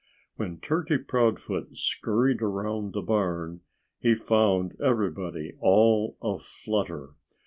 When 0.35 0.59
Turkey 0.59 0.97
Proudfoot 0.97 1.77
scurried 1.77 2.41
around 2.41 2.93
the 2.93 3.03
barn 3.03 3.61
he 3.99 4.15
found 4.15 4.75
everybody 4.81 5.53
all 5.59 6.17
a 6.23 6.39
flutter. 6.39 7.13